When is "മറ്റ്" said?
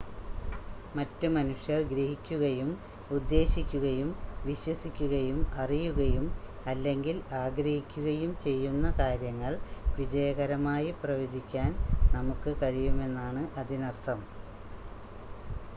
0.95-1.27